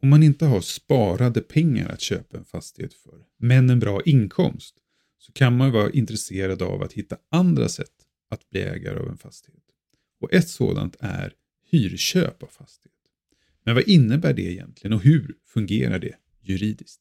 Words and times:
om 0.00 0.08
man 0.08 0.22
inte 0.22 0.46
har 0.46 0.60
sparade 0.60 1.40
pengar 1.40 1.88
att 1.88 2.00
köpa 2.00 2.36
en 2.36 2.44
fastighet 2.44 2.94
för, 2.94 3.24
men 3.38 3.70
en 3.70 3.78
bra 3.78 4.02
inkomst, 4.04 4.74
så 5.18 5.32
kan 5.32 5.56
man 5.56 5.72
vara 5.72 5.90
intresserad 5.90 6.62
av 6.62 6.82
att 6.82 6.92
hitta 6.92 7.16
andra 7.30 7.68
sätt 7.68 7.92
att 8.30 8.50
bli 8.50 8.60
ägare 8.60 8.98
av 8.98 9.08
en 9.08 9.18
fastighet. 9.18 9.62
Och 10.20 10.32
ett 10.32 10.48
sådant 10.48 10.96
är 11.00 11.32
hyrköp 11.70 12.42
av 12.42 12.46
fastighet. 12.46 12.94
Men 13.64 13.74
vad 13.74 13.88
innebär 13.88 14.34
det 14.34 14.42
egentligen 14.42 14.92
och 14.92 15.02
hur 15.02 15.34
fungerar 15.46 15.98
det 15.98 16.14
juridiskt? 16.40 17.00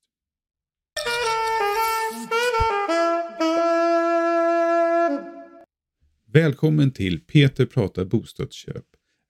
Välkommen 6.25 6.91
till 6.91 7.19
Peter 7.19 7.65
pratar 7.65 8.05
bostadsköp, 8.05 8.85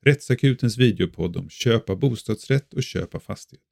Rättsakutens 0.06 0.78
videopodd 0.78 1.38
om 1.38 1.50
köp 1.50 1.90
av 1.90 2.00
bostadsrätt 2.00 2.74
och 2.74 2.84
köp 2.84 3.16
av 3.16 3.20
fastighet. 3.20 3.66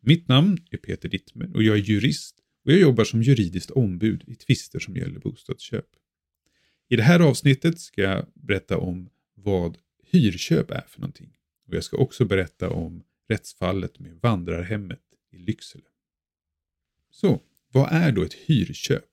Mitt 0.00 0.28
namn 0.28 0.58
är 0.70 0.76
Peter 0.76 1.08
Dittmer 1.08 1.56
och 1.56 1.62
jag 1.62 1.76
är 1.76 1.82
jurist 1.82 2.36
och 2.64 2.72
jag 2.72 2.80
jobbar 2.80 3.04
som 3.04 3.22
juridiskt 3.22 3.70
ombud 3.70 4.24
i 4.26 4.34
tvister 4.34 4.78
som 4.78 4.96
gäller 4.96 5.20
bostadsköp. 5.20 5.86
I 6.88 6.96
det 6.96 7.02
här 7.02 7.20
avsnittet 7.20 7.80
ska 7.80 8.02
jag 8.02 8.26
berätta 8.34 8.78
om 8.78 9.10
vad 9.34 9.78
hyrköp 10.10 10.70
är 10.70 10.84
för 10.88 11.00
någonting. 11.00 11.36
Och 11.66 11.74
jag 11.74 11.84
ska 11.84 11.96
också 11.96 12.24
berätta 12.24 12.70
om 12.70 13.02
rättsfallet 13.28 13.98
med 13.98 14.18
vandrarhemmet 14.22 15.02
i 15.32 15.38
Lycksele. 15.38 15.84
Så, 17.10 17.40
vad 17.72 17.92
är 17.92 18.12
då 18.12 18.22
ett 18.22 18.34
hyrköp? 18.34 19.04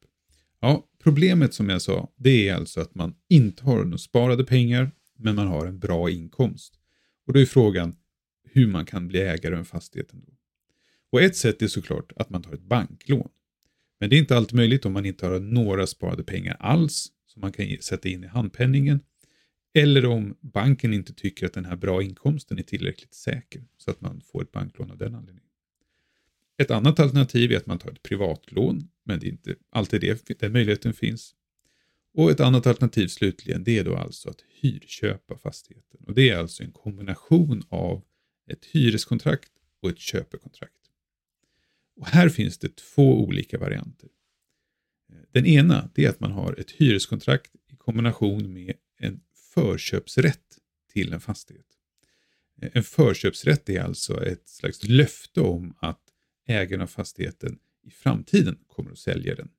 Ja, 0.59 0.87
problemet 1.03 1.53
som 1.53 1.69
jag 1.69 1.81
sa, 1.81 2.11
det 2.15 2.49
är 2.49 2.55
alltså 2.55 2.81
att 2.81 2.95
man 2.95 3.15
inte 3.27 3.63
har 3.63 3.83
några 3.83 3.97
sparade 3.97 4.45
pengar, 4.45 4.91
men 5.17 5.35
man 5.35 5.47
har 5.47 5.65
en 5.65 5.79
bra 5.79 6.09
inkomst. 6.09 6.79
Och 7.27 7.33
då 7.33 7.39
är 7.39 7.45
frågan 7.45 7.95
hur 8.43 8.67
man 8.67 8.85
kan 8.85 9.07
bli 9.07 9.19
ägare 9.19 9.53
av 9.53 9.59
en 9.59 9.65
fastighet 9.65 10.13
ändå. 10.13 10.27
Och 11.11 11.21
ett 11.21 11.35
sätt 11.35 11.61
är 11.61 11.67
såklart 11.67 12.11
att 12.15 12.29
man 12.29 12.43
tar 12.43 12.53
ett 12.53 12.61
banklån. 12.61 13.29
Men 13.99 14.09
det 14.09 14.15
är 14.15 14.19
inte 14.19 14.37
alltid 14.37 14.55
möjligt 14.55 14.85
om 14.85 14.93
man 14.93 15.05
inte 15.05 15.27
har 15.27 15.39
några 15.39 15.87
sparade 15.87 16.23
pengar 16.23 16.57
alls 16.59 17.11
som 17.27 17.41
man 17.41 17.51
kan 17.51 17.77
sätta 17.81 18.09
in 18.09 18.23
i 18.23 18.27
handpenningen. 18.27 18.99
Eller 19.73 20.05
om 20.05 20.37
banken 20.41 20.93
inte 20.93 21.13
tycker 21.13 21.45
att 21.45 21.53
den 21.53 21.65
här 21.65 21.75
bra 21.75 22.03
inkomsten 22.03 22.59
är 22.59 22.63
tillräckligt 22.63 23.13
säker 23.13 23.63
så 23.77 23.91
att 23.91 24.01
man 24.01 24.21
får 24.21 24.41
ett 24.41 24.51
banklån 24.51 24.91
av 24.91 24.97
den 24.97 25.15
anledningen. 25.15 25.49
Ett 26.57 26.71
annat 26.71 26.99
alternativ 26.99 27.51
är 27.51 27.57
att 27.57 27.65
man 27.65 27.79
tar 27.79 27.91
ett 27.91 28.03
privatlån, 28.03 28.89
men 29.03 29.19
det 29.19 29.27
är 29.27 29.31
inte 29.31 29.55
alltid 29.69 30.01
det, 30.01 30.39
den 30.39 30.51
möjligheten 30.51 30.93
finns. 30.93 31.35
Och 32.17 32.31
ett 32.31 32.39
annat 32.39 32.67
alternativ 32.67 33.07
slutligen, 33.07 33.63
det 33.63 33.77
är 33.77 33.83
då 33.83 33.95
alltså 33.95 34.29
att 34.29 34.41
hyrköpa 34.61 35.37
fastigheten. 35.37 35.99
Och 36.07 36.13
det 36.13 36.29
är 36.29 36.37
alltså 36.37 36.63
en 36.63 36.71
kombination 36.71 37.63
av 37.69 38.03
ett 38.47 38.65
hyreskontrakt 38.65 39.51
och 39.81 39.89
ett 39.89 39.99
köpekontrakt. 39.99 40.71
Och 41.95 42.07
här 42.07 42.29
finns 42.29 42.57
det 42.57 42.75
två 42.75 43.23
olika 43.23 43.57
varianter. 43.57 44.09
Den 45.31 45.45
ena 45.45 45.89
är 45.95 46.09
att 46.09 46.19
man 46.19 46.31
har 46.31 46.59
ett 46.59 46.71
hyreskontrakt 46.71 47.51
i 47.71 47.75
kombination 47.75 48.53
med 48.53 48.73
en 48.97 49.21
förköpsrätt 49.53 50.57
till 50.93 51.13
en 51.13 51.21
fastighet. 51.21 51.65
En 52.61 52.83
förköpsrätt 52.83 53.69
är 53.69 53.81
alltså 53.81 54.25
ett 54.25 54.49
slags 54.49 54.83
löfte 54.83 55.41
om 55.41 55.73
att 55.79 56.01
ägaren 56.47 56.81
av 56.81 56.87
fastigheten 56.87 57.59
i 57.83 57.91
framtiden 57.91 58.59
kommer 58.67 58.91
att 58.91 58.99
sälja 58.99 59.35
den. 59.35 59.49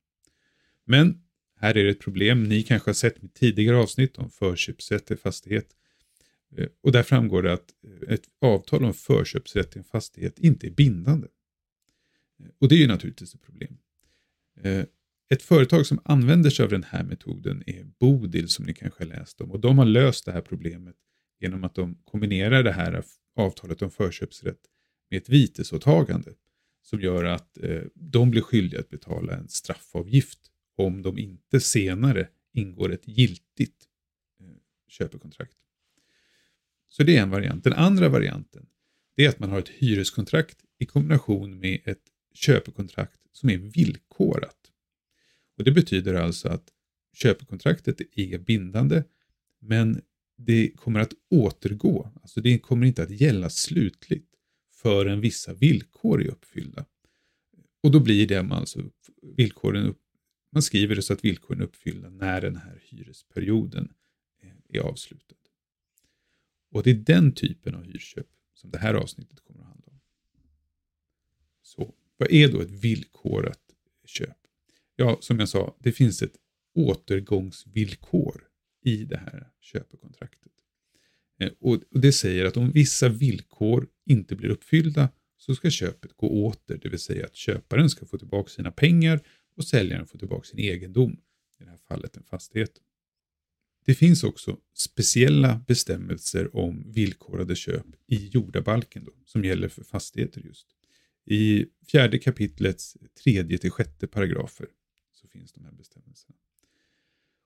Men 0.85 1.26
här 1.67 1.77
är 1.77 1.85
det 1.85 1.91
ett 1.91 2.01
problem. 2.01 2.45
Ni 2.45 2.63
kanske 2.63 2.89
har 2.89 2.95
sett 2.95 3.23
mitt 3.23 3.35
tidigare 3.35 3.77
avsnitt 3.77 4.19
om 4.19 4.31
förköpsrätt 4.31 5.07
till 5.07 5.17
fastighet. 5.17 5.67
Eh, 6.57 6.69
och 6.83 6.93
där 6.93 7.03
framgår 7.03 7.43
det 7.43 7.53
att 7.53 7.71
eh, 7.85 8.15
ett 8.15 8.25
avtal 8.41 8.85
om 8.85 8.95
förköpsrätt 8.95 9.71
till 9.71 9.79
en 9.79 9.85
fastighet 9.85 10.39
inte 10.39 10.67
är 10.67 10.71
bindande. 10.71 11.29
Eh, 12.41 12.47
och 12.61 12.69
det 12.69 12.75
är 12.75 12.79
ju 12.79 12.87
naturligtvis 12.87 13.35
ett 13.35 13.43
problem. 13.43 13.79
Ett 15.31 15.43
företag 15.43 15.87
som 15.87 16.01
använder 16.05 16.51
sig 16.51 16.65
av 16.65 16.71
den 16.71 16.83
här 16.83 17.05
metoden 17.05 17.63
är 17.67 17.85
Bodil 17.85 18.49
som 18.49 18.65
ni 18.65 18.75
kanske 18.75 19.05
har 19.05 19.09
läst 19.09 19.41
om 19.41 19.51
och 19.51 19.61
de 19.61 19.79
har 19.79 19.85
löst 19.85 20.25
det 20.25 20.33
här 20.33 20.41
problemet 20.41 20.97
genom 21.41 21.65
att 21.65 21.75
de 21.75 21.95
kombinerar 22.05 22.63
det 22.63 22.73
här 22.73 23.05
avtalet 23.37 23.83
om 23.83 23.91
förköpsrätt 23.91 24.61
med 25.11 25.17
ett 25.19 25.29
vitesåtagande 25.29 26.33
som 26.83 27.01
gör 27.01 27.25
att 27.25 27.59
de 27.95 28.31
blir 28.31 28.43
skyldiga 28.43 28.81
att 28.81 28.89
betala 28.89 29.37
en 29.37 29.49
straffavgift 29.49 30.51
om 30.77 31.03
de 31.03 31.19
inte 31.19 31.61
senare 31.61 32.29
ingår 32.53 32.93
ett 32.93 33.09
giltigt 33.09 33.89
eh, 34.41 34.47
köpekontrakt. 34.89 35.57
Så 36.89 37.03
det 37.03 37.17
är 37.17 37.23
en 37.23 37.31
variant. 37.31 37.65
Den 37.65 37.73
andra 37.73 38.09
varianten 38.09 38.67
är 39.17 39.29
att 39.29 39.39
man 39.39 39.51
har 39.51 39.59
ett 39.59 39.69
hyreskontrakt 39.69 40.59
i 40.79 40.87
kombination 40.87 41.59
med 41.59 41.81
ett 41.85 42.03
köpekontrakt 42.35 43.21
som 43.33 43.51
är 43.51 43.59
villkorat. 43.59 44.73
Och 45.59 45.65
Det 45.65 45.73
betyder 45.73 46.15
alltså 46.15 46.49
att 46.49 46.73
köpekontraktet 47.15 48.01
är 48.13 48.39
bindande 48.39 49.05
men 49.61 50.03
det 50.37 50.71
kommer 50.77 51.01
att 51.01 51.13
återgå, 51.31 52.13
alltså 52.23 52.41
det 52.41 52.59
kommer 52.59 52.87
inte 52.87 53.03
att 53.03 53.21
gälla 53.21 53.51
slutligt 53.51 54.35
förrän 54.73 55.21
vissa 55.21 55.55
villkor 55.55 56.23
är 56.23 56.29
uppfyllda. 56.29 56.85
Och 57.83 57.91
då 57.91 58.01
blir 58.01 58.27
det 58.27 58.41
alltså 58.41 58.83
villkoren, 59.37 59.95
man 60.57 60.63
skriver 60.63 60.95
det 60.95 61.03
så 61.03 61.13
att 61.13 61.25
villkoren 61.25 61.61
är 61.61 61.65
uppfyllda 61.65 62.11
när 62.11 62.41
den 62.41 62.57
här 62.57 62.83
hyresperioden 62.83 63.93
eh, 64.43 64.51
är 64.69 64.81
avslutad. 64.81 65.35
Och 66.71 66.83
det 66.83 66.91
är 66.91 66.95
den 66.95 67.33
typen 67.33 67.75
av 67.75 67.85
hyrköp 67.85 68.27
som 68.55 68.71
det 68.71 68.79
här 68.79 68.95
avsnittet 68.95 69.41
kommer 69.41 69.61
att 69.61 69.67
handla 69.67 69.87
om. 69.87 70.01
Så 71.63 71.95
vad 72.17 72.33
är 72.33 72.53
då 72.53 72.61
ett 72.61 72.71
villkorat 72.71 73.61
köp? 74.05 74.37
Ja, 74.97 75.19
som 75.21 75.39
jag 75.39 75.49
sa, 75.49 75.77
det 75.79 75.93
finns 75.93 76.23
ett 76.23 76.37
återgångsvillkor 76.75 78.49
i 78.85 79.05
det 79.05 79.17
här 79.17 79.51
köpekontraktet. 79.61 80.53
Eh, 81.39 81.51
och 81.61 81.83
det 81.91 82.13
säger 82.13 82.45
att 82.45 82.57
om 82.57 82.71
vissa 82.71 83.09
villkor 83.09 83.89
inte 84.05 84.37
blir 84.37 84.49
uppfyllda 84.49 85.09
så 85.37 85.55
ska 85.55 85.71
köpet 85.71 86.17
gå 86.17 86.47
åter, 86.47 86.79
det 86.83 86.89
vill 86.89 86.99
säga 86.99 87.27
att 87.27 87.37
köparen 87.37 87.91
ska 87.91 88.07
få 88.07 88.19
tillbaka 88.19 88.49
sina 88.49 88.73
pengar 88.73 89.21
och 89.57 89.65
säljaren 89.65 90.07
får 90.07 90.19
tillbaka 90.19 90.45
sin 90.45 90.59
egendom, 90.59 91.13
i 91.61 91.65
det 91.65 91.71
här 91.71 91.77
fallet 91.89 92.17
en 92.17 92.23
fastighet. 92.23 92.81
Det 93.85 93.95
finns 93.95 94.25
också 94.25 94.59
speciella 94.75 95.65
bestämmelser 95.67 96.57
om 96.57 96.93
villkorade 96.93 97.57
köp 97.57 97.87
i 98.07 98.27
jordabalken 98.27 99.05
då, 99.05 99.13
som 99.25 99.45
gäller 99.45 99.69
för 99.69 99.85
fastigheter 99.85 100.41
just. 100.41 100.67
I 101.25 101.67
fjärde 101.89 102.19
kapitlets 102.19 102.97
tredje 103.23 103.59
till 103.59 103.71
sjätte 103.71 104.07
paragrafer 104.07 104.67
så 105.13 105.29
finns 105.29 105.53
de 105.53 105.65
här 105.65 105.73
bestämmelserna. 105.73 106.37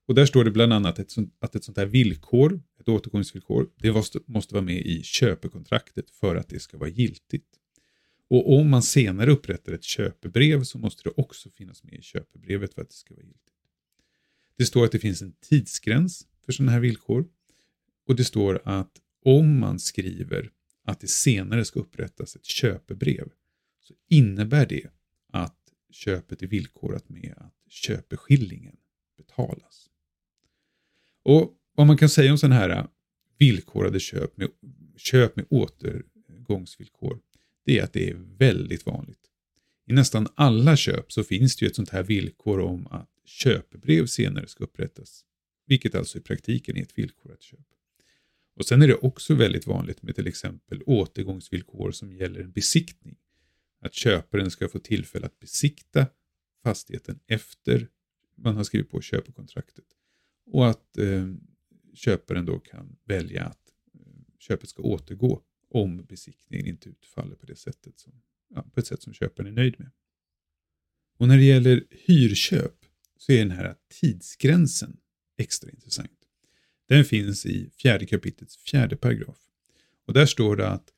Och 0.07 0.15
där 0.15 0.27
står 0.27 0.45
det 0.45 0.51
bland 0.51 0.73
annat 0.73 0.99
ett 0.99 1.11
sånt, 1.11 1.37
att 1.39 1.55
ett 1.55 1.65
sånt 1.65 1.79
här 1.79 1.87
villkor, 1.87 2.63
ett 2.81 2.89
återgångsvillkor, 2.89 3.71
det 3.77 3.93
måste, 3.93 4.21
måste 4.27 4.55
vara 4.55 4.65
med 4.65 4.87
i 4.87 5.03
köpekontraktet 5.03 6.11
för 6.11 6.37
att 6.37 6.49
det 6.49 6.61
ska 6.61 6.79
vara 6.79 6.89
giltigt. 6.89 7.60
Och 8.31 8.59
om 8.59 8.71
man 8.71 8.83
senare 8.83 9.31
upprättar 9.31 9.73
ett 9.73 9.85
köpebrev 9.85 10.65
så 10.65 10.79
måste 10.79 11.03
det 11.03 11.11
också 11.17 11.51
finnas 11.51 11.85
med 11.85 11.95
i 11.95 12.03
köpebrevet 12.03 12.75
för 12.75 12.83
att 12.83 12.89
det 12.89 12.95
ska 12.95 13.15
vara 13.15 13.25
giltigt. 13.25 13.57
Det 14.57 14.67
står 14.67 14.85
att 14.85 14.93
det 14.93 14.99
finns 14.99 15.23
en 15.23 15.33
tidsgräns 15.33 16.27
för 16.45 16.53
sådana 16.53 16.73
här 16.73 16.81
villkor. 16.81 17.29
Och 18.07 18.17
det 18.17 18.25
står 18.25 18.63
att 18.65 19.01
om 19.25 19.59
man 19.59 19.79
skriver 19.79 20.51
att 20.85 21.01
det 21.01 21.09
senare 21.09 21.65
ska 21.65 21.81
upprättas 21.81 22.37
ett 22.37 22.45
köpebrev 22.45 23.29
så 23.81 23.95
innebär 24.09 24.67
det 24.67 24.91
att 25.33 25.59
köpet 25.91 26.43
är 26.43 26.47
villkorat 26.47 27.09
med 27.09 27.35
att 27.37 27.73
köpeskillingen 27.73 28.77
betalas. 29.17 29.91
Och 31.23 31.57
vad 31.75 31.87
man 31.87 31.97
kan 31.99 32.09
säga 32.09 32.33
om 32.33 32.39
sådana 32.39 32.55
här 32.55 32.89
villkorade 33.39 34.01
köp 34.01 34.37
med, 34.37 34.49
köp 34.97 35.37
med 35.37 35.47
återgångsvillkor, 35.51 37.21
det 37.65 37.79
är 37.79 37.85
att 37.85 37.93
det 37.93 38.11
är 38.11 38.15
väldigt 38.39 38.87
vanligt. 38.87 39.31
I 39.87 39.93
nästan 39.93 40.29
alla 40.35 40.77
köp 40.77 41.13
så 41.13 41.25
finns 41.25 41.57
det 41.57 41.65
ju 41.65 41.69
ett 41.69 41.77
sånt 41.77 41.91
här 41.91 42.03
villkor 42.03 42.61
om 42.61 42.87
att 42.87 43.11
köpebrev 43.25 44.07
senare 44.07 44.47
ska 44.47 44.65
upprättas, 44.65 45.25
vilket 45.67 45.95
alltså 45.95 46.19
i 46.19 46.21
praktiken 46.21 46.77
är 46.77 46.83
ett 46.83 46.99
villkorat 46.99 47.43
köp. 47.43 47.67
Och 48.57 48.67
Sen 48.67 48.83
är 48.83 48.89
det 48.89 48.95
också 48.95 49.35
väldigt 49.35 49.67
vanligt 49.67 50.03
med 50.03 50.15
till 50.15 50.27
exempel 50.27 50.83
återgångsvillkor 50.87 51.91
som 51.93 52.13
gäller 52.13 52.41
en 52.41 52.53
besiktning 52.53 53.17
att 53.81 53.95
köparen 53.95 54.51
ska 54.51 54.69
få 54.69 54.79
tillfälle 54.79 55.27
att 55.27 55.39
besikta 55.39 56.07
fastigheten 56.63 57.21
efter 57.27 57.89
man 58.37 58.57
har 58.57 58.65
skrivit 58.65 58.91
på 58.91 59.01
köpekontraktet. 59.01 59.85
Och 60.47 60.69
att 60.69 60.99
eh, 60.99 61.27
köparen 61.95 62.47
då 62.47 62.59
kan 62.59 62.97
välja 63.05 63.45
att 63.45 63.73
eh, 63.95 64.01
köpet 64.39 64.69
ska 64.69 64.83
återgå 64.83 65.43
om 65.71 66.05
besiktningen 66.05 66.67
inte 66.67 66.89
utfaller 66.89 67.37
på, 67.37 67.47
det 67.47 67.57
sättet 67.57 67.99
som, 67.99 68.13
ja, 68.55 68.63
på 68.63 68.81
ett 68.81 68.87
sätt 68.87 69.03
som 69.03 69.13
köparen 69.13 69.49
är 69.49 69.53
nöjd 69.53 69.75
med. 69.79 69.91
Och 71.19 71.29
när 71.29 71.37
det 71.37 71.45
gäller 71.45 71.85
hyrköp 71.91 72.75
så 73.17 73.33
är 73.33 73.39
den 73.39 73.51
här 73.51 73.77
tidsgränsen 74.01 74.97
extra 75.39 75.71
intressant. 75.71 76.21
Den 76.89 77.05
finns 77.05 77.47
i 77.47 77.71
fjärde 77.71 78.07
kapitlets 78.07 78.57
fjärde 78.57 78.97
paragraf. 78.97 79.39
Och 80.07 80.13
där 80.13 80.27
står 80.27 80.57
det 80.57 80.69
att 80.69 80.93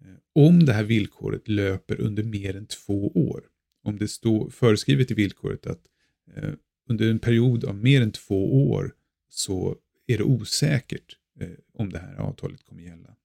eh, 0.00 0.16
om 0.32 0.64
det 0.64 0.72
här 0.72 0.84
villkoret 0.84 1.48
löper 1.48 2.00
under 2.00 2.22
mer 2.22 2.56
än 2.56 2.66
två 2.66 3.08
år, 3.08 3.44
om 3.82 3.98
det 3.98 4.08
står 4.08 4.50
föreskrivet 4.50 5.10
i 5.10 5.14
villkoret 5.14 5.66
att 5.66 5.88
eh, 6.34 6.54
under 6.88 7.10
en 7.10 7.18
period 7.18 7.64
av 7.64 7.76
mer 7.76 8.02
än 8.02 8.12
två 8.12 8.70
år 8.70 8.94
så 9.28 9.76
är 10.06 10.18
det 10.18 10.24
osäkert 10.24 11.16
eh, 11.40 11.48
om 11.72 11.92
det 11.92 11.98
här 11.98 12.16
avtalet 12.16 12.64
kommer 12.64 12.82
gälla, 12.82 13.16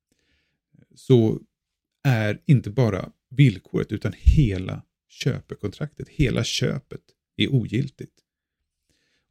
så 0.96 1.42
är 2.04 2.42
inte 2.46 2.70
bara 2.70 3.12
villkoret 3.30 3.92
utan 3.92 4.14
hela 4.16 4.82
köpekontraktet, 5.10 6.10
hela 6.10 6.44
köpet 6.44 7.02
är 7.38 7.54
ogiltigt. 7.54 8.14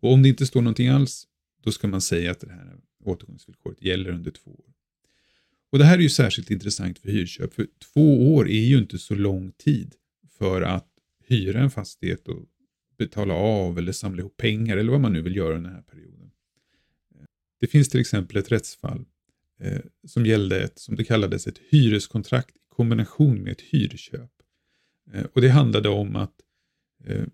Och 0.00 0.12
om 0.12 0.23
det 0.23 0.29
inte 0.29 0.47
står 0.47 0.62
någonting 0.62 0.88
alls, 0.88 1.29
då 1.62 1.73
ska 1.73 1.88
man 1.88 2.00
säga 2.00 2.31
att 2.31 2.41
det 2.41 2.53
här 2.53 2.76
återgångsvillkoret 3.05 3.82
gäller 3.82 4.11
under 4.11 4.31
två 4.31 4.50
år. 4.50 4.73
Och 5.70 5.79
Det 5.79 5.85
här 5.85 5.99
är 5.99 6.03
ju 6.03 6.09
särskilt 6.09 6.50
intressant 6.50 6.99
för 6.99 7.09
hyrköp, 7.09 7.55
för 7.55 7.67
två 7.93 8.35
år 8.35 8.49
är 8.49 8.64
ju 8.64 8.79
inte 8.79 8.99
så 8.99 9.14
lång 9.14 9.53
tid 9.53 9.94
för 10.38 10.62
att 10.62 10.88
hyra 11.25 11.61
en 11.61 11.70
fastighet 11.70 12.29
och 12.29 12.47
betala 12.99 13.35
av 13.35 13.79
eller 13.79 13.93
samla 13.93 14.20
ihop 14.20 14.37
pengar 14.37 14.76
eller 14.76 14.93
vad 14.93 15.00
man 15.00 15.12
nu 15.12 15.23
vill 15.23 15.37
göra 15.37 15.56
under 15.56 15.70
den 15.70 15.76
här 15.76 15.82
perioden. 15.82 16.31
Det 17.61 17.67
finns 17.67 17.88
till 17.88 18.00
exempel 18.00 18.37
ett 18.37 18.53
rättsfall 18.53 19.05
eh, 19.62 19.81
som 20.06 20.26
gällde 20.26 20.62
ett, 20.62 20.79
som 20.79 20.97
det 20.97 21.05
kallades, 21.05 21.47
ett 21.47 21.59
hyreskontrakt 21.59 22.56
i 22.56 22.61
kombination 22.69 23.43
med 23.43 23.53
ett 23.53 23.61
hyrköp. 23.61 24.31
Eh, 25.12 25.25
och 25.25 25.41
Det 25.41 25.49
handlade 25.49 25.88
om 25.88 26.17
att 26.17 26.35
eh, 27.05 27.25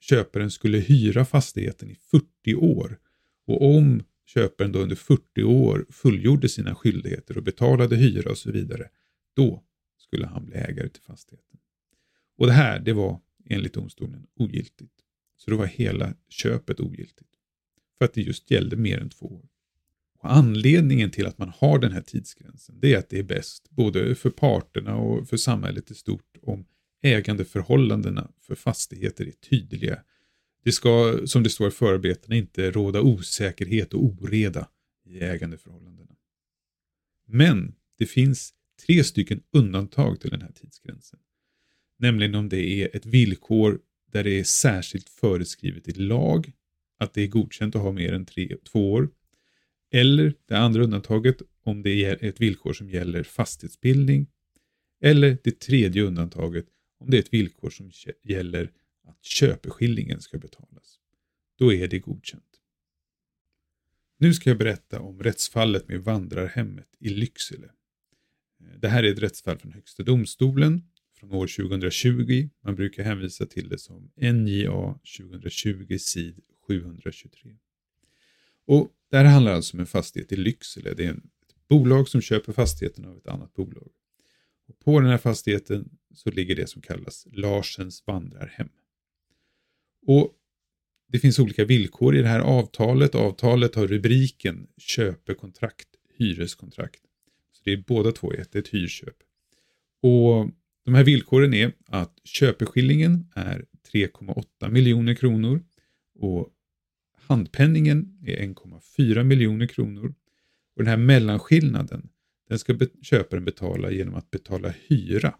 köparen 0.00 0.50
skulle 0.50 0.78
hyra 0.78 1.24
fastigheten 1.24 1.90
i 1.90 1.94
40 1.94 2.54
år 2.54 2.98
och 3.46 3.76
om 3.76 4.02
köparen 4.26 4.72
då 4.72 4.78
under 4.78 4.96
40 4.96 5.42
år 5.42 5.86
fullgjorde 5.90 6.48
sina 6.48 6.74
skyldigheter 6.74 7.36
och 7.36 7.42
betalade 7.42 7.96
hyra 7.96 8.30
och 8.30 8.38
så 8.38 8.52
vidare, 8.52 8.88
då 9.36 9.64
skulle 9.98 10.26
han 10.26 10.46
bli 10.46 10.54
ägare 10.54 10.88
till 10.88 11.02
fastigheten. 11.02 11.58
Och 12.38 12.46
det 12.46 12.52
här, 12.52 12.80
det 12.80 12.92
var 12.92 13.20
enligt 13.44 13.74
domstolen 13.74 14.26
ogiltigt. 14.34 14.92
Så 15.36 15.50
då 15.50 15.56
var 15.56 15.66
hela 15.66 16.14
köpet 16.28 16.80
ogiltigt. 16.80 17.30
För 17.98 18.04
att 18.04 18.14
det 18.14 18.22
just 18.22 18.50
gällde 18.50 18.76
mer 18.76 18.98
än 19.00 19.10
två 19.10 19.26
år. 19.26 19.48
Och 20.18 20.32
anledningen 20.32 21.10
till 21.10 21.26
att 21.26 21.38
man 21.38 21.52
har 21.58 21.78
den 21.78 21.92
här 21.92 22.00
tidsgränsen, 22.00 22.78
det 22.80 22.94
är 22.94 22.98
att 22.98 23.10
det 23.10 23.18
är 23.18 23.22
bäst, 23.22 23.70
både 23.70 24.14
för 24.14 24.30
parterna 24.30 24.96
och 24.96 25.28
för 25.28 25.36
samhället 25.36 25.90
i 25.90 25.94
stort, 25.94 26.36
om 26.42 26.66
ägandeförhållandena 27.02 28.30
för 28.40 28.54
fastigheter 28.54 29.26
är 29.26 29.30
tydliga 29.30 30.02
det 30.66 30.72
ska, 30.72 31.20
som 31.26 31.42
det 31.42 31.50
står 31.50 31.68
i 31.68 31.70
förarbetena, 31.70 32.36
inte 32.36 32.70
råda 32.70 33.00
osäkerhet 33.00 33.94
och 33.94 34.04
oreda 34.04 34.68
i 35.04 35.20
ägandeförhållandena. 35.20 36.16
Men 37.26 37.74
det 37.98 38.06
finns 38.06 38.54
tre 38.86 39.04
stycken 39.04 39.42
undantag 39.52 40.20
till 40.20 40.30
den 40.30 40.42
här 40.42 40.52
tidsgränsen. 40.52 41.18
Nämligen 41.98 42.34
om 42.34 42.48
det 42.48 42.82
är 42.82 42.96
ett 42.96 43.06
villkor 43.06 43.80
där 44.12 44.24
det 44.24 44.30
är 44.30 44.44
särskilt 44.44 45.08
föreskrivet 45.08 45.88
i 45.88 45.92
lag 45.92 46.52
att 46.98 47.14
det 47.14 47.22
är 47.22 47.26
godkänt 47.26 47.76
att 47.76 47.82
ha 47.82 47.92
mer 47.92 48.12
än 48.12 48.26
tre, 48.26 48.56
två 48.72 48.92
år. 48.92 49.08
Eller 49.90 50.34
det 50.46 50.54
andra 50.54 50.82
undantaget 50.82 51.42
om 51.62 51.82
det 51.82 52.04
är 52.04 52.24
ett 52.24 52.40
villkor 52.40 52.72
som 52.72 52.90
gäller 52.90 53.22
fastighetsbildning. 53.22 54.26
Eller 55.00 55.38
det 55.44 55.60
tredje 55.60 56.02
undantaget 56.02 56.66
om 56.98 57.10
det 57.10 57.16
är 57.16 57.22
ett 57.22 57.32
villkor 57.32 57.70
som 57.70 57.90
gäller 58.22 58.72
att 59.04 59.24
köpeskillingen 59.24 60.20
ska 60.20 60.38
betalas. 60.38 60.98
Då 61.58 61.72
är 61.72 61.88
det 61.88 61.98
godkänt. 61.98 62.42
Nu 64.18 64.34
ska 64.34 64.50
jag 64.50 64.58
berätta 64.58 65.00
om 65.00 65.22
rättsfallet 65.22 65.88
med 65.88 66.00
vandrarhemmet 66.00 66.96
i 66.98 67.08
Lycksele. 67.08 67.66
Eh, 68.60 68.78
det 68.80 68.88
här 68.88 69.02
är 69.02 69.12
ett 69.12 69.18
rättsfall 69.18 69.58
från 69.58 69.72
Högsta 69.72 70.02
domstolen 70.02 70.82
från 71.14 71.32
år 71.32 71.46
2020. 71.46 72.48
Man 72.64 72.74
brukar 72.74 73.02
hänvisa 73.02 73.46
till 73.46 73.68
det 73.68 73.78
som 73.78 74.10
NJA 74.16 74.98
2020 75.18 75.98
sid 75.98 76.40
723. 76.66 77.56
Och 78.66 78.90
det 79.10 79.16
här 79.16 79.24
handlar 79.24 79.52
alltså 79.52 79.76
om 79.76 79.80
en 79.80 79.86
fastighet 79.86 80.32
i 80.32 80.36
Lycksele. 80.36 80.94
Det 80.94 81.04
är 81.04 81.12
ett 81.12 81.68
bolag 81.68 82.08
som 82.08 82.20
köper 82.20 82.52
fastigheten 82.52 83.04
av 83.04 83.16
ett 83.16 83.26
annat 83.26 83.54
bolag. 83.54 83.88
Och 84.68 84.78
på 84.78 85.00
den 85.00 85.10
här 85.10 85.18
fastigheten 85.18 85.88
så 86.14 86.30
ligger 86.30 86.56
det 86.56 86.66
som 86.66 86.82
kallas 86.82 87.26
Larsens 87.32 88.02
vandrarhem. 88.06 88.68
Och 90.06 90.32
Det 91.08 91.18
finns 91.18 91.38
olika 91.38 91.64
villkor 91.64 92.16
i 92.16 92.22
det 92.22 92.28
här 92.28 92.40
avtalet. 92.40 93.14
Avtalet 93.14 93.74
har 93.74 93.86
rubriken 93.86 94.66
köpekontrakt, 94.76 95.88
hyreskontrakt. 96.18 97.02
Så 97.52 97.62
Det 97.64 97.72
är 97.72 97.84
båda 97.86 98.12
två 98.12 98.32
ett, 98.32 98.54
ett 98.56 98.68
hyrköp. 98.68 99.16
Och 100.02 100.50
De 100.84 100.94
här 100.94 101.04
villkoren 101.04 101.54
är 101.54 101.72
att 101.86 102.20
köpeskillingen 102.24 103.32
är 103.34 103.64
3,8 103.92 104.70
miljoner 104.70 105.14
kronor 105.14 105.64
och 106.14 106.50
handpenningen 107.28 108.18
är 108.26 108.36
1,4 108.36 109.24
miljoner 109.24 109.66
kronor. 109.66 110.14
Och 110.76 110.82
Den 110.82 110.86
här 110.86 110.96
mellanskillnaden 110.96 112.08
den 112.48 112.58
ska 112.58 112.78
köparen 113.02 113.44
betala 113.44 113.90
genom 113.90 114.14
att 114.14 114.30
betala 114.30 114.74
hyra 114.86 115.34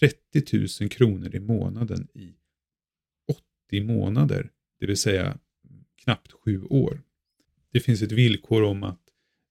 30 0.00 0.66
000 0.80 0.90
kronor 0.90 1.34
i 1.34 1.40
månaden 1.40 2.08
i 2.14 2.34
80 3.70 3.84
månader, 3.84 4.50
det 4.80 4.86
vill 4.86 4.96
säga 4.96 5.38
knappt 6.04 6.32
sju 6.32 6.62
år. 6.64 7.02
Det 7.72 7.80
finns 7.80 8.02
ett 8.02 8.12
villkor 8.12 8.62
om 8.62 8.82
att 8.82 9.00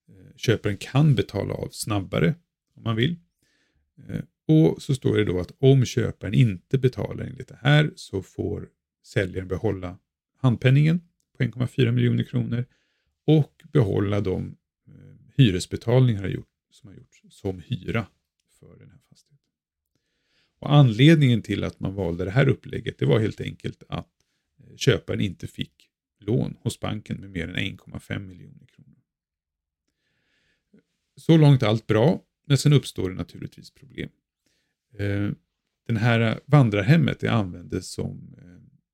eh, 0.10 0.36
köparen 0.36 0.78
kan 0.78 1.16
betala 1.16 1.54
av 1.54 1.70
snabbare 1.72 2.36
om 2.74 2.84
man 2.84 2.96
vill. 2.96 3.16
Eh, 4.08 4.22
och 4.48 4.82
så 4.82 4.96
står 4.96 5.18
det 5.18 5.26
då 5.26 5.40
att 5.40 5.52
om 5.60 5.86
köparen 5.86 6.34
inte 6.34 6.78
betalar 6.78 7.26
enligt 7.26 7.48
det 7.48 7.60
här 7.62 7.92
så 7.96 8.22
får 8.22 8.70
säljaren 9.04 9.48
behålla 9.48 9.98
handpenningen 10.38 11.02
på 11.52 11.60
1,4 11.60 11.92
miljoner 11.92 12.24
kronor 12.24 12.66
och 13.26 13.64
behålla 13.74 14.22
de 14.22 14.58
eh, 14.88 15.34
hyresbetalningar 15.36 16.44
som 16.72 16.90
har 16.90 16.96
gjorts 16.96 17.24
som 17.30 17.60
hyra 17.60 18.08
för 18.60 18.80
den 18.80 18.90
här 18.90 19.00
fastigheten. 19.10 19.48
Och 20.60 20.74
Anledningen 20.74 21.42
till 21.42 21.64
att 21.64 21.80
man 21.80 21.96
valde 21.96 22.26
det 22.26 22.32
här 22.32 22.50
upplägget 22.50 22.98
det 23.00 23.06
var 23.06 23.20
helt 23.20 23.42
enkelt 23.42 23.84
att 23.90 24.12
eh, 24.60 24.76
köparen 24.76 25.22
inte 25.22 25.48
fick 25.48 25.90
lån 26.20 26.58
hos 26.62 26.80
banken 26.80 27.18
med 27.18 27.30
mer 27.30 27.48
än 27.48 27.56
1,5 27.56 28.20
miljoner 28.20 28.66
kronor. 28.66 29.02
Så 31.16 31.38
långt 31.38 31.64
allt 31.64 31.88
bra, 31.88 32.24
men 32.46 32.58
sen 32.58 32.74
uppstår 32.74 33.10
det 33.10 33.16
naturligtvis 33.16 33.72
problem. 33.72 34.10
Eh, 34.98 35.30
den 35.88 35.98
här 35.98 36.40
vandrarhemmet 36.46 37.20
det 37.20 37.32
användes 37.32 37.92
som 37.92 38.36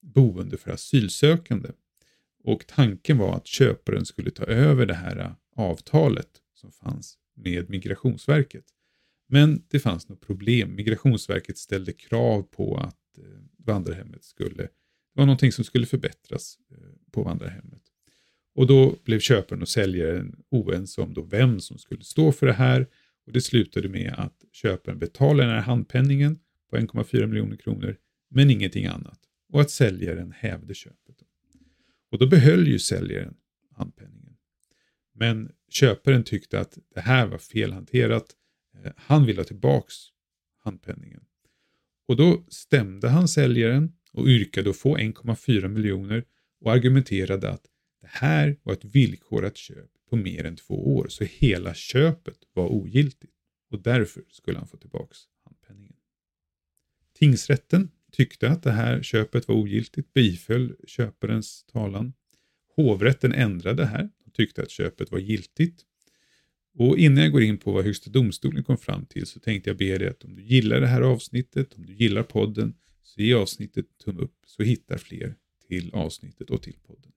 boende 0.01 0.58
för 0.58 0.72
asylsökande 0.72 1.70
och 2.48 2.68
tanken 2.68 3.18
var 3.18 3.36
att 3.36 3.48
köparen 3.48 4.06
skulle 4.06 4.32
ta 4.32 4.44
över 4.44 4.86
det 4.86 4.94
här 4.94 5.36
avtalet 5.56 6.30
som 6.54 6.72
fanns 6.72 7.18
med 7.36 7.70
Migrationsverket 7.70 8.66
men 9.27 9.63
det 9.68 9.80
fanns 9.80 10.10
något 10.10 10.22
problem. 10.22 10.75
Migrationsverket 10.75 11.58
ställde 11.58 11.94
krav 11.94 12.42
på 12.42 12.77
att 12.77 13.18
eh, 13.18 13.24
vandrarhemmet 13.58 14.24
skulle, 14.24 14.63
det 14.63 14.70
var 15.13 15.25
någonting 15.25 15.51
som 15.51 15.63
skulle 15.63 15.86
förbättras 15.86 16.58
eh, 16.72 17.12
på 17.12 17.24
vandrarhemmet. 17.24 17.82
Och 18.56 18.68
då 18.68 18.96
blev 19.04 19.20
köparen 19.20 19.62
och 19.62 19.70
säljaren 19.70 20.44
oense 20.50 21.01
om 21.01 21.13
då 21.13 21.22
vem 21.22 21.60
som 21.60 21.77
skulle 21.77 22.04
stå 22.04 22.32
för 22.32 22.46
det 22.46 22.54
här 22.54 22.88
och 23.25 23.34
det 23.34 23.42
slutade 23.42 23.89
med 23.89 24.13
att 24.18 24.36
köparen 24.51 25.00
betalade 25.00 25.50
den 25.50 25.56
här 25.56 25.63
handpenningen 25.63 26.39
på 26.70 26.77
1,4 26.77 27.27
miljoner 27.27 27.56
kronor 27.56 27.98
men 28.30 28.50
ingenting 28.50 28.86
annat 28.86 29.20
och 29.54 29.62
att 29.62 29.72
säljaren 29.72 30.32
hävde 30.32 30.74
köpet. 30.74 31.16
Och 32.10 32.18
då 32.18 32.28
behöll 32.28 32.68
ju 32.68 32.80
säljaren 32.80 33.36
handpenningen. 33.72 34.38
Men 35.14 35.52
köparen 35.70 36.24
tyckte 36.24 36.60
att 36.60 36.78
det 36.96 37.02
här 37.02 37.28
var 37.28 37.38
felhanterat 37.38 38.36
eh, 38.84 38.92
han 38.98 39.26
vill 39.26 39.38
ha 39.38 39.44
tillbaks 39.44 39.94
handpenningen. 40.58 41.24
Och 42.08 42.16
då 42.16 42.46
stämde 42.50 43.10
han 43.10 43.28
säljaren 43.28 43.94
och 44.14 44.28
yrkade 44.28 44.70
att 44.70 44.78
få 44.78 44.98
1,4 44.98 45.68
miljoner 45.68 46.24
och 46.60 46.72
argumenterade 46.72 47.50
att 47.50 47.64
det 48.02 48.08
här 48.10 48.58
var 48.64 48.74
ett 48.74 48.86
villkorat 48.86 49.58
köp 49.58 49.90
på 50.10 50.16
mer 50.16 50.46
än 50.46 50.56
två 50.56 50.96
år 50.96 51.08
så 51.08 51.24
hela 51.24 51.74
köpet 51.74 52.38
var 52.54 52.68
ogiltigt 52.68 53.34
och 53.70 53.82
därför 53.82 54.24
skulle 54.30 54.58
han 54.58 54.68
få 54.68 54.78
tillbaks 54.78 55.18
handpenningen. 55.44 55.96
Tingsrätten 57.14 57.92
tyckte 58.12 58.50
att 58.50 58.64
det 58.64 58.72
här 58.72 59.02
köpet 59.04 59.48
var 59.48 59.56
ogiltigt, 59.56 60.14
biföll 60.14 60.76
köparens 60.88 61.66
talan. 61.72 62.14
Hovrätten 62.76 63.34
ändrade 63.34 63.84
det 63.84 63.86
här 63.86 64.10
och 64.26 64.34
tyckte 64.34 64.62
att 64.62 64.72
köpet 64.72 65.12
var 65.12 65.20
giltigt 65.20 65.84
och 66.80 66.98
innan 66.98 67.24
jag 67.24 67.32
går 67.32 67.44
in 67.44 67.58
på 67.58 67.72
vad 67.72 67.86
Högsta 67.86 68.10
domstolen 68.10 68.64
kom 68.64 68.78
fram 68.78 69.06
till 69.06 69.26
så 69.26 69.40
tänkte 69.40 69.70
jag 69.70 69.78
be 69.78 69.98
dig 69.98 70.08
att 70.08 70.24
om 70.24 70.36
du 70.36 70.44
gillar 70.44 70.82
det 70.82 70.88
här 70.88 71.02
avsnittet, 71.02 71.74
om 71.74 71.86
du 71.86 71.94
gillar 71.94 72.24
podden, 72.24 72.74
så 73.04 73.22
ge 73.22 73.34
avsnittet 73.34 73.86
tumme 74.06 74.22
upp 74.22 74.36
så 74.46 74.64
hittar 74.64 74.98
fler 74.98 75.36
till 75.68 75.92
avsnittet 75.94 76.50
och 76.50 76.62
till 76.62 76.76
podden. 76.88 77.12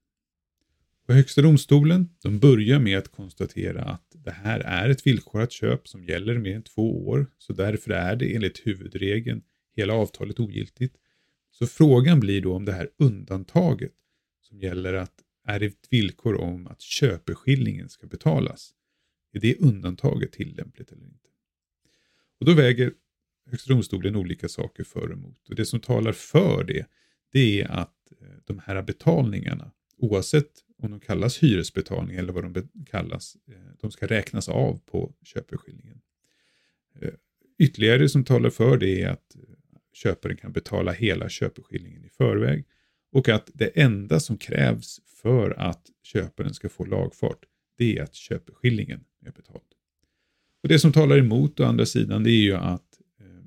Och 1.09 1.15
Högsta 1.15 1.43
domstolen 1.43 2.09
de 2.23 2.39
börjar 2.39 2.79
med 2.79 2.99
att 2.99 3.09
konstatera 3.09 3.85
att 3.85 4.17
det 4.25 4.31
här 4.31 4.61
är 4.61 4.89
ett 4.89 5.07
villkorat 5.07 5.53
köp 5.53 5.89
som 5.89 6.05
gäller 6.05 6.39
mer 6.39 6.57
än 6.57 6.63
två 6.63 7.09
år, 7.09 7.27
så 7.39 7.53
därför 7.53 7.91
är 7.91 8.17
det 8.17 8.35
enligt 8.35 8.67
huvudregeln 8.67 9.43
hela 9.77 9.95
avtalet 9.95 10.41
ogiltigt. 10.41 10.97
Så 11.51 11.67
frågan 11.67 12.21
blir 12.21 12.43
då 12.43 12.55
om 12.55 12.65
det 12.65 12.73
här 12.73 12.91
undantaget 12.97 13.95
som 14.41 14.61
gäller 14.61 14.95
att 14.95 15.15
är 15.45 15.61
det 15.61 15.67
ett 15.67 15.87
villkor 15.91 16.35
om 16.35 16.67
att 16.67 16.81
köpeskillingen 16.81 17.89
ska 17.89 18.07
betalas. 18.07 18.75
Är 19.33 19.41
det 19.41 19.57
undantaget 19.57 20.33
tillämpligt 20.33 20.93
eller 20.93 21.05
inte? 21.05 21.29
Och 22.39 22.47
då 22.47 22.55
väger 22.55 22.93
Högsta 23.51 23.73
domstolen 23.73 24.17
olika 24.17 24.49
saker 24.49 24.85
för 24.85 25.07
och 25.07 25.13
emot. 25.13 25.49
Och 25.49 25.55
det 25.55 25.65
som 25.65 25.81
talar 25.81 26.13
för 26.13 26.65
det, 26.65 26.87
det 27.33 27.61
är 27.61 27.71
att 27.71 28.13
eh, 28.21 28.29
de 28.45 28.59
här 28.59 28.83
betalningarna, 28.83 29.71
oavsett 29.97 30.51
om 30.79 30.91
de 30.91 31.01
kallas 31.01 31.43
hyresbetalning 31.43 32.17
eller 32.17 32.33
vad 32.33 32.53
de 32.53 32.69
kallas, 32.87 33.37
eh, 33.49 33.55
de 33.81 33.91
ska 33.91 34.07
räknas 34.07 34.49
av 34.49 34.81
på 34.87 35.15
köpeskillingen. 35.23 36.01
Ytterligare 36.95 37.17
ytterligare 37.59 38.09
som 38.09 38.25
talar 38.25 38.51
för 38.51 38.79
det 38.79 39.03
är 39.03 39.09
att 39.09 39.37
köparen 39.93 40.37
kan 40.37 40.53
betala 40.53 40.93
hela 40.93 41.29
köpeskillingen 41.29 42.05
i 42.05 42.09
förväg 42.09 42.65
och 43.13 43.29
att 43.29 43.51
det 43.55 43.67
enda 43.81 44.21
som 44.21 44.39
krävs 44.39 45.01
för 45.07 45.51
att 45.51 45.91
köparen 46.03 46.55
ska 46.55 46.69
få 46.69 46.85
lagfart, 46.85 47.45
det 47.79 47.99
är 47.99 48.03
att 48.03 48.15
köpeskillingen 48.15 49.05
är 49.27 49.33
betald. 49.33 49.65
Och 50.63 50.69
Det 50.69 50.79
som 50.79 50.93
talar 50.93 51.19
emot 51.19 51.61
å 51.61 51.65
andra 51.65 51.87
sidan, 51.87 52.25
det 52.25 52.31
är 52.31 52.43
ju 52.43 52.55
att 52.55 53.01
eh, 53.21 53.45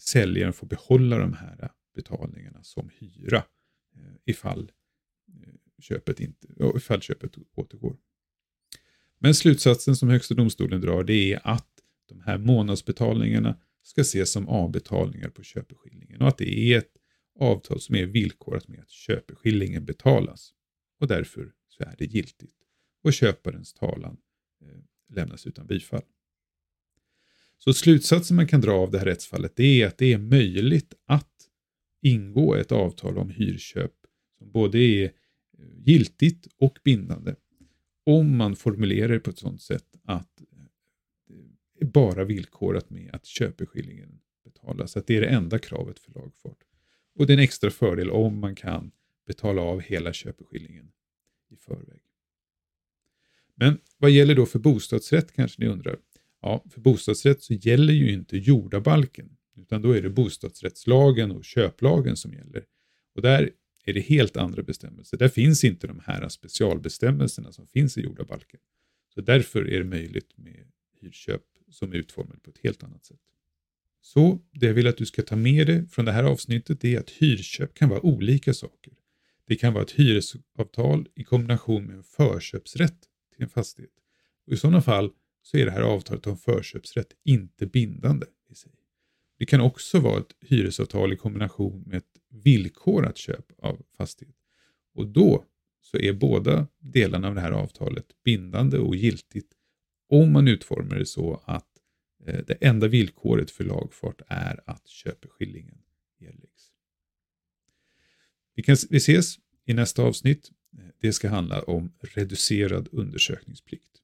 säljaren 0.00 0.52
får 0.52 0.66
behålla 0.66 1.18
de 1.18 1.32
här 1.32 1.70
betalningarna 1.94 2.62
som 2.62 2.90
hyra 2.98 3.44
eh, 3.96 4.14
ifall, 4.24 4.72
eh, 5.28 5.54
köpet 5.78 6.20
inte, 6.20 6.46
ifall 6.76 7.00
köpet 7.00 7.36
återgår. 7.54 7.96
Men 9.18 9.34
slutsatsen 9.34 9.96
som 9.96 10.08
Högsta 10.08 10.34
domstolen 10.34 10.80
drar 10.80 11.04
det 11.04 11.32
är 11.32 11.40
att 11.44 11.68
de 12.08 12.20
här 12.20 12.38
månadsbetalningarna 12.38 13.56
ska 13.82 14.00
ses 14.00 14.32
som 14.32 14.48
avbetalningar 14.48 15.28
på 15.28 15.42
köpeskillingen 15.42 16.22
och 16.22 16.28
att 16.28 16.38
det 16.38 16.58
är 16.58 16.78
ett 16.78 16.96
avtal 17.38 17.80
som 17.80 17.94
är 17.94 18.06
villkorat 18.06 18.68
med 18.68 18.80
att 18.80 18.90
köpeskillingen 18.90 19.84
betalas 19.84 20.54
och 21.00 21.08
därför 21.08 21.52
så 21.68 21.82
är 21.82 21.94
det 21.98 22.04
giltigt 22.04 22.56
och 23.02 23.12
köparens 23.12 23.74
talan 23.74 24.16
eh, 24.60 25.14
lämnas 25.14 25.46
utan 25.46 25.66
bifall. 25.66 26.02
Så 27.58 27.74
slutsatsen 27.74 28.36
man 28.36 28.46
kan 28.46 28.60
dra 28.60 28.72
av 28.72 28.90
det 28.90 28.98
här 28.98 29.04
rättsfallet 29.04 29.56
det 29.56 29.82
är 29.82 29.86
att 29.86 29.98
det 29.98 30.12
är 30.12 30.18
möjligt 30.18 30.94
att 31.06 31.48
ingå 32.02 32.54
ett 32.54 32.72
avtal 32.72 33.18
om 33.18 33.30
hyrköp 33.30 33.92
som 34.38 34.50
både 34.50 34.78
är 34.78 35.04
eh, 35.04 35.10
giltigt 35.76 36.46
och 36.56 36.78
bindande 36.84 37.34
om 38.04 38.36
man 38.36 38.56
formulerar 38.56 39.12
det 39.12 39.20
på 39.20 39.30
ett 39.30 39.38
sådant 39.38 39.62
sätt 39.62 39.96
att 40.04 40.42
är 41.82 41.86
bara 41.86 42.24
villkorat 42.24 42.90
med 42.90 43.10
att 43.14 43.26
köpeskillingen 43.26 44.20
betalas. 44.44 44.96
Att 44.96 45.06
det 45.06 45.16
är 45.16 45.20
det 45.20 45.28
enda 45.28 45.58
kravet 45.58 45.98
för 45.98 46.12
lagfart. 46.12 46.58
Och 47.14 47.26
det 47.26 47.32
är 47.32 47.36
en 47.36 47.42
extra 47.42 47.70
fördel 47.70 48.10
om 48.10 48.38
man 48.38 48.54
kan 48.54 48.90
betala 49.26 49.62
av 49.62 49.80
hela 49.80 50.12
köpeskillingen 50.12 50.92
i 51.50 51.56
förväg. 51.56 52.00
Men 53.54 53.78
vad 53.98 54.10
gäller 54.10 54.34
då 54.34 54.46
för 54.46 54.58
bostadsrätt 54.58 55.32
kanske 55.32 55.62
ni 55.62 55.68
undrar? 55.68 55.96
Ja, 56.40 56.64
för 56.70 56.80
bostadsrätt 56.80 57.42
så 57.42 57.54
gäller 57.54 57.92
ju 57.92 58.12
inte 58.12 58.36
jordabalken, 58.36 59.36
utan 59.56 59.82
då 59.82 59.92
är 59.92 60.02
det 60.02 60.10
bostadsrättslagen 60.10 61.30
och 61.30 61.44
köplagen 61.44 62.16
som 62.16 62.32
gäller. 62.32 62.64
Och 63.14 63.22
där 63.22 63.50
är 63.84 63.92
det 63.92 64.00
helt 64.00 64.36
andra 64.36 64.62
bestämmelser. 64.62 65.16
Där 65.16 65.28
finns 65.28 65.64
inte 65.64 65.86
de 65.86 66.00
här 66.04 66.28
specialbestämmelserna 66.28 67.52
som 67.52 67.66
finns 67.66 67.98
i 67.98 68.00
jordabalken. 68.00 68.60
Så 69.14 69.20
därför 69.20 69.68
är 69.70 69.78
det 69.78 69.84
möjligt 69.84 70.38
med 70.38 70.66
hyrköp 71.00 71.42
som 71.72 71.92
är 71.92 71.96
utformade 71.96 72.40
på 72.40 72.50
ett 72.50 72.58
helt 72.62 72.82
annat 72.82 73.04
sätt. 73.04 73.20
Så 74.00 74.38
det 74.52 74.66
jag 74.66 74.74
vill 74.74 74.86
att 74.86 74.96
du 74.96 75.06
ska 75.06 75.22
ta 75.22 75.36
med 75.36 75.66
dig 75.66 75.88
från 75.88 76.04
det 76.04 76.12
här 76.12 76.24
avsnittet 76.24 76.84
är 76.84 77.00
att 77.00 77.10
hyrköp 77.10 77.74
kan 77.74 77.88
vara 77.88 78.00
olika 78.00 78.54
saker. 78.54 78.92
Det 79.46 79.56
kan 79.56 79.72
vara 79.72 79.84
ett 79.84 79.90
hyresavtal 79.90 81.08
i 81.14 81.24
kombination 81.24 81.84
med 81.84 81.96
en 81.96 82.02
förköpsrätt 82.02 82.98
till 83.34 83.42
en 83.42 83.48
fastighet. 83.48 83.92
Och 84.46 84.52
I 84.52 84.56
sådana 84.56 84.82
fall 84.82 85.10
så 85.42 85.56
är 85.56 85.64
det 85.64 85.70
här 85.70 85.80
avtalet 85.80 86.26
om 86.26 86.36
förköpsrätt 86.36 87.12
inte 87.24 87.66
bindande 87.66 88.26
i 88.50 88.54
sig. 88.54 88.72
Det 89.38 89.46
kan 89.46 89.60
också 89.60 90.00
vara 90.00 90.18
ett 90.18 90.36
hyresavtal 90.40 91.12
i 91.12 91.16
kombination 91.16 91.82
med 91.86 91.98
ett 91.98 92.20
villkorat 92.30 93.16
köp 93.16 93.52
av 93.58 93.82
fastighet. 93.96 94.36
Och 94.94 95.06
då 95.06 95.44
så 95.80 95.98
är 95.98 96.12
båda 96.12 96.66
delarna 96.78 97.28
av 97.28 97.34
det 97.34 97.40
här 97.40 97.52
avtalet 97.52 98.06
bindande 98.24 98.78
och 98.78 98.96
giltigt 98.96 99.52
om 100.12 100.32
man 100.32 100.48
utformar 100.48 100.96
det 100.96 101.06
så 101.06 101.42
att 101.44 101.72
Eh, 102.26 102.40
det 102.46 102.54
enda 102.60 102.88
villkoret 102.88 103.50
för 103.50 103.64
lagfart 103.64 104.20
är 104.28 104.60
att 104.66 104.88
köpeskillingen 104.88 105.78
erläggs. 106.20 106.72
Vi, 108.54 108.62
kan, 108.62 108.76
vi 108.90 108.96
ses 108.96 109.36
i 109.64 109.74
nästa 109.74 110.02
avsnitt. 110.02 110.50
Det 111.00 111.12
ska 111.12 111.28
handla 111.28 111.62
om 111.62 111.92
reducerad 112.00 112.88
undersökningsplikt. 112.92 114.01